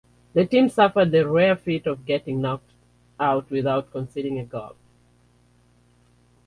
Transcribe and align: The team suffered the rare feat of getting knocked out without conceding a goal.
The 0.33 0.47
team 0.47 0.67
suffered 0.67 1.11
the 1.11 1.27
rare 1.29 1.55
feat 1.55 1.85
of 1.85 2.07
getting 2.07 2.41
knocked 2.41 2.73
out 3.19 3.51
without 3.51 3.91
conceding 3.91 4.39
a 4.39 4.43
goal. 4.45 4.73